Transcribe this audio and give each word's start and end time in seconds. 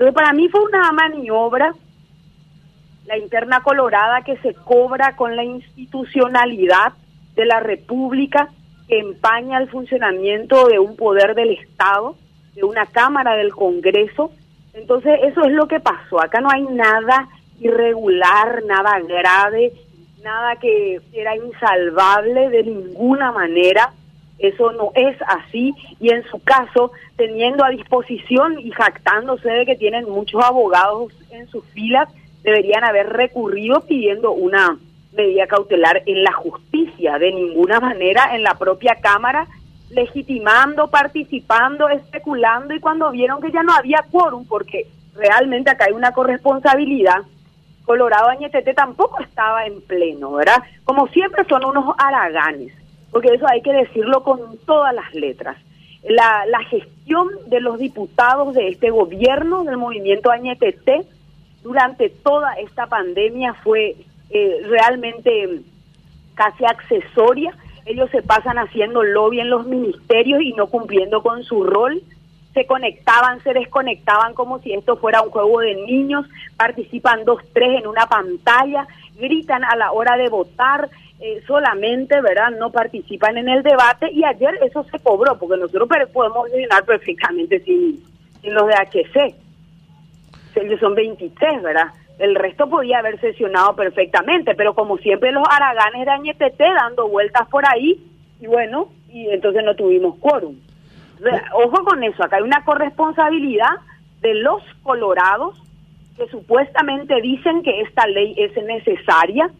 Entonces, 0.00 0.14
para 0.14 0.32
mí 0.32 0.48
fue 0.48 0.62
una 0.62 0.90
maniobra, 0.92 1.74
la 3.04 3.18
interna 3.18 3.62
colorada 3.62 4.22
que 4.22 4.38
se 4.38 4.54
cobra 4.54 5.14
con 5.14 5.36
la 5.36 5.44
institucionalidad 5.44 6.94
de 7.34 7.44
la 7.44 7.60
República, 7.60 8.48
que 8.88 8.98
empaña 8.98 9.58
el 9.58 9.68
funcionamiento 9.68 10.68
de 10.68 10.78
un 10.78 10.96
poder 10.96 11.34
del 11.34 11.50
Estado, 11.50 12.16
de 12.54 12.64
una 12.64 12.86
Cámara 12.86 13.36
del 13.36 13.52
Congreso. 13.52 14.32
Entonces, 14.72 15.20
eso 15.22 15.42
es 15.42 15.52
lo 15.52 15.68
que 15.68 15.80
pasó. 15.80 16.18
Acá 16.18 16.40
no 16.40 16.48
hay 16.50 16.62
nada 16.62 17.28
irregular, 17.60 18.62
nada 18.64 19.00
grave, 19.00 19.74
nada 20.24 20.56
que 20.56 20.98
era 21.12 21.36
insalvable 21.36 22.48
de 22.48 22.62
ninguna 22.62 23.32
manera. 23.32 23.92
Eso 24.40 24.72
no 24.72 24.90
es 24.94 25.16
así. 25.26 25.74
Y 26.00 26.10
en 26.10 26.24
su 26.24 26.42
caso, 26.42 26.92
teniendo 27.16 27.64
a 27.64 27.70
disposición 27.70 28.58
y 28.58 28.70
jactándose 28.70 29.48
de 29.48 29.66
que 29.66 29.76
tienen 29.76 30.08
muchos 30.08 30.42
abogados 30.42 31.12
en 31.30 31.46
sus 31.48 31.64
filas, 31.66 32.08
deberían 32.42 32.84
haber 32.84 33.10
recurrido 33.10 33.82
pidiendo 33.82 34.32
una 34.32 34.78
medida 35.12 35.46
cautelar 35.46 36.02
en 36.06 36.22
la 36.22 36.32
justicia, 36.32 37.18
de 37.18 37.32
ninguna 37.32 37.80
manera 37.80 38.34
en 38.34 38.42
la 38.42 38.54
propia 38.54 38.96
Cámara, 38.96 39.46
legitimando, 39.90 40.88
participando, 40.88 41.88
especulando 41.88 42.74
y 42.74 42.80
cuando 42.80 43.10
vieron 43.10 43.42
que 43.42 43.50
ya 43.50 43.62
no 43.62 43.72
había 43.72 44.04
quórum, 44.10 44.46
porque 44.46 44.86
realmente 45.14 45.70
acá 45.70 45.86
hay 45.86 45.92
una 45.92 46.12
corresponsabilidad, 46.12 47.22
Colorado 47.84 48.28
Añetete 48.28 48.72
tampoco 48.72 49.20
estaba 49.20 49.66
en 49.66 49.80
pleno, 49.80 50.32
¿verdad? 50.32 50.62
Como 50.84 51.08
siempre 51.08 51.44
son 51.48 51.64
unos 51.64 51.92
haraganes 51.98 52.72
porque 53.10 53.34
eso 53.34 53.46
hay 53.48 53.62
que 53.62 53.72
decirlo 53.72 54.22
con 54.22 54.58
todas 54.66 54.94
las 54.94 55.14
letras. 55.14 55.56
La, 56.02 56.46
la 56.46 56.64
gestión 56.64 57.28
de 57.46 57.60
los 57.60 57.78
diputados 57.78 58.54
de 58.54 58.68
este 58.68 58.90
gobierno, 58.90 59.64
del 59.64 59.76
movimiento 59.76 60.30
Añetete, 60.30 61.04
durante 61.62 62.08
toda 62.08 62.54
esta 62.54 62.86
pandemia 62.86 63.54
fue 63.54 63.96
eh, 64.30 64.62
realmente 64.68 65.60
casi 66.34 66.64
accesoria. 66.64 67.52
Ellos 67.84 68.10
se 68.10 68.22
pasan 68.22 68.58
haciendo 68.58 69.02
lobby 69.02 69.40
en 69.40 69.50
los 69.50 69.66
ministerios 69.66 70.40
y 70.42 70.52
no 70.52 70.68
cumpliendo 70.68 71.22
con 71.22 71.42
su 71.44 71.64
rol. 71.64 72.02
Se 72.54 72.66
conectaban, 72.66 73.42
se 73.42 73.52
desconectaban 73.52 74.34
como 74.34 74.58
si 74.60 74.72
esto 74.72 74.96
fuera 74.96 75.22
un 75.22 75.30
juego 75.30 75.60
de 75.60 75.74
niños, 75.86 76.26
participan 76.56 77.24
dos, 77.24 77.42
tres 77.52 77.80
en 77.80 77.86
una 77.86 78.06
pantalla, 78.06 78.86
gritan 79.20 79.64
a 79.64 79.76
la 79.76 79.92
hora 79.92 80.16
de 80.16 80.28
votar, 80.28 80.88
eh, 81.20 81.42
solamente, 81.46 82.20
¿verdad? 82.20 82.50
No 82.58 82.72
participan 82.72 83.36
en 83.36 83.48
el 83.48 83.62
debate 83.62 84.10
y 84.10 84.24
ayer 84.24 84.58
eso 84.62 84.84
se 84.84 84.98
cobró, 85.00 85.38
porque 85.38 85.60
nosotros 85.60 85.88
podemos 86.12 86.50
sesionar 86.50 86.84
perfectamente 86.84 87.60
sin, 87.60 88.02
sin 88.40 88.54
los 88.54 88.66
de 88.66 88.74
HC. 88.74 89.34
Ellos 90.56 90.80
son 90.80 90.94
23, 90.94 91.62
¿verdad? 91.62 91.88
El 92.18 92.34
resto 92.34 92.68
podía 92.68 92.98
haber 92.98 93.20
sesionado 93.20 93.76
perfectamente, 93.76 94.54
pero 94.54 94.74
como 94.74 94.98
siempre 94.98 95.30
los 95.32 95.44
araganes 95.48 96.04
de 96.06 96.10
Añetete 96.10 96.64
dando 96.64 97.08
vueltas 97.08 97.48
por 97.48 97.64
ahí, 97.68 98.02
y 98.40 98.46
bueno, 98.46 98.88
y 99.08 99.28
entonces 99.28 99.62
no 99.64 99.74
tuvimos 99.74 100.16
quórum. 100.18 100.56
Ojo 101.52 101.84
con 101.84 102.02
eso, 102.02 102.24
acá 102.24 102.36
hay 102.36 102.42
una 102.42 102.64
corresponsabilidad 102.64 103.76
de 104.20 104.34
los 104.34 104.62
colorados 104.82 105.62
que 106.20 106.28
supuestamente 106.30 107.18
dicen 107.22 107.62
que 107.62 107.80
esta 107.80 108.06
ley 108.06 108.34
es 108.36 108.52
necesaria, 108.62 109.50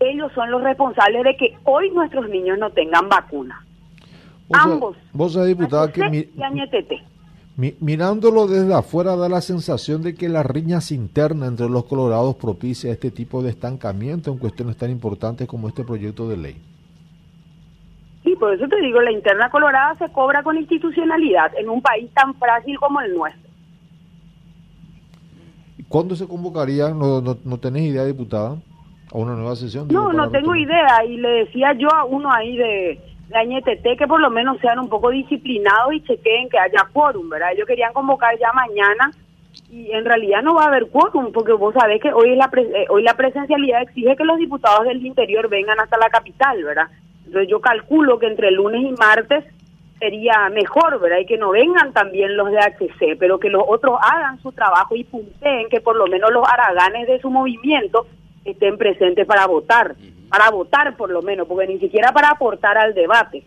ellos 0.00 0.32
son 0.34 0.50
los 0.50 0.62
responsables 0.62 1.22
de 1.22 1.36
que 1.36 1.56
hoy 1.64 1.90
nuestros 1.90 2.28
niños 2.30 2.58
no 2.58 2.70
tengan 2.70 3.08
vacuna. 3.10 3.62
Ambos. 4.52 4.96
Vos 5.12 5.46
diputada, 5.46 5.92
que 5.92 6.30
mirándolo 7.80 8.46
desde 8.46 8.74
afuera 8.74 9.16
da 9.16 9.28
la 9.28 9.42
sensación 9.42 10.02
de 10.02 10.14
que 10.14 10.30
las 10.30 10.46
riñas 10.46 10.90
internas 10.90 11.50
entre 11.50 11.68
los 11.68 11.84
colorados 11.84 12.36
propicia 12.36 12.90
este 12.90 13.10
tipo 13.10 13.42
de 13.42 13.50
estancamiento 13.50 14.32
en 14.32 14.38
cuestiones 14.38 14.78
tan 14.78 14.90
importantes 14.90 15.46
como 15.46 15.68
este 15.68 15.84
proyecto 15.84 16.26
de 16.28 16.36
ley. 16.38 16.56
Sí, 18.24 18.34
por 18.36 18.54
eso 18.54 18.66
te 18.66 18.80
digo, 18.80 19.00
la 19.02 19.12
interna 19.12 19.50
colorada 19.50 19.94
se 19.96 20.10
cobra 20.12 20.42
con 20.42 20.56
institucionalidad 20.56 21.52
en 21.58 21.68
un 21.68 21.82
país 21.82 22.10
tan 22.14 22.34
frágil 22.34 22.78
como 22.78 23.00
el 23.02 23.14
nuestro. 23.14 23.51
¿Cuándo 25.92 26.16
se 26.16 26.26
convocarían? 26.26 26.98
¿No, 26.98 27.20
no, 27.20 27.36
no 27.44 27.58
tenés 27.58 27.82
idea, 27.82 28.06
diputada? 28.06 28.56
¿A 29.12 29.18
una 29.18 29.34
nueva 29.34 29.54
sesión? 29.56 29.88
No, 29.88 30.10
no 30.10 30.30
tengo 30.30 30.56
idea. 30.56 31.04
Y 31.06 31.18
le 31.18 31.28
decía 31.44 31.74
yo 31.74 31.92
a 31.92 32.04
uno 32.04 32.32
ahí 32.32 32.56
de, 32.56 32.98
de 33.28 33.96
que 33.98 34.06
por 34.06 34.18
lo 34.18 34.30
menos 34.30 34.58
sean 34.60 34.78
un 34.78 34.88
poco 34.88 35.10
disciplinados 35.10 35.92
y 35.92 36.02
chequeen 36.02 36.48
que 36.48 36.58
haya 36.58 36.88
quórum, 36.94 37.28
¿verdad? 37.28 37.52
Ellos 37.52 37.66
querían 37.66 37.92
convocar 37.92 38.38
ya 38.40 38.50
mañana 38.54 39.10
y 39.70 39.92
en 39.92 40.06
realidad 40.06 40.42
no 40.42 40.54
va 40.54 40.64
a 40.64 40.68
haber 40.68 40.88
quórum 40.88 41.30
porque 41.30 41.52
vos 41.52 41.74
sabés 41.78 42.00
que 42.00 42.10
hoy, 42.10 42.36
la 42.36 42.50
eh, 42.56 42.86
hoy 42.88 43.02
la 43.02 43.12
presencialidad 43.12 43.82
exige 43.82 44.16
que 44.16 44.24
los 44.24 44.38
diputados 44.38 44.84
del 44.86 45.04
interior 45.04 45.50
vengan 45.50 45.78
hasta 45.78 45.98
la 45.98 46.08
capital, 46.08 46.64
¿verdad? 46.64 46.88
Entonces 47.26 47.50
yo 47.50 47.60
calculo 47.60 48.18
que 48.18 48.28
entre 48.28 48.50
lunes 48.50 48.82
y 48.82 48.92
martes 48.92 49.44
sería 50.02 50.48
mejor, 50.48 50.98
¿verdad? 50.98 51.18
Y 51.20 51.26
que 51.26 51.38
no 51.38 51.50
vengan 51.50 51.92
también 51.92 52.36
los 52.36 52.50
de 52.50 52.58
HC, 52.58 53.16
pero 53.20 53.38
que 53.38 53.48
los 53.48 53.62
otros 53.64 53.98
hagan 54.02 54.42
su 54.42 54.50
trabajo 54.50 54.96
y 54.96 55.04
punteen 55.04 55.68
que 55.68 55.80
por 55.80 55.94
lo 55.94 56.08
menos 56.08 56.32
los 56.32 56.44
haraganes 56.44 57.06
de 57.06 57.20
su 57.20 57.30
movimiento 57.30 58.08
estén 58.44 58.78
presentes 58.78 59.24
para 59.26 59.46
votar, 59.46 59.94
para 60.28 60.50
votar 60.50 60.96
por 60.96 61.08
lo 61.08 61.22
menos, 61.22 61.46
porque 61.46 61.68
ni 61.68 61.78
siquiera 61.78 62.10
para 62.10 62.30
aportar 62.30 62.76
al 62.78 62.94
debate. 62.94 63.44